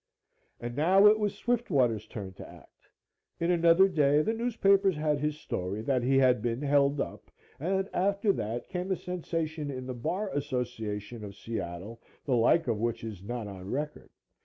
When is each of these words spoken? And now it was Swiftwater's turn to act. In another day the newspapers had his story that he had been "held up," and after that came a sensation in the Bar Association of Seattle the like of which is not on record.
And 0.59 0.75
now 0.75 1.05
it 1.05 1.19
was 1.19 1.37
Swiftwater's 1.37 2.07
turn 2.07 2.33
to 2.33 2.49
act. 2.49 2.89
In 3.39 3.51
another 3.51 3.87
day 3.87 4.23
the 4.23 4.33
newspapers 4.33 4.95
had 4.95 5.19
his 5.19 5.37
story 5.39 5.83
that 5.83 6.01
he 6.01 6.17
had 6.17 6.41
been 6.41 6.59
"held 6.63 6.99
up," 6.99 7.29
and 7.59 7.87
after 7.93 8.33
that 8.33 8.67
came 8.67 8.91
a 8.91 8.95
sensation 8.95 9.69
in 9.69 9.85
the 9.85 9.93
Bar 9.93 10.29
Association 10.33 11.23
of 11.23 11.35
Seattle 11.35 12.01
the 12.25 12.35
like 12.35 12.67
of 12.67 12.79
which 12.79 13.03
is 13.03 13.21
not 13.21 13.45
on 13.45 13.69
record. 13.69 14.09